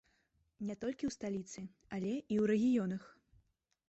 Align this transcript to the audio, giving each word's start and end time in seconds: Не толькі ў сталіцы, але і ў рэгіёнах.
Не 0.69 0.75
толькі 0.85 1.07
ў 1.09 1.15
сталіцы, 1.15 1.63
але 1.97 2.13
і 2.21 2.35
ў 2.41 2.47
рэгіёнах. 2.53 3.03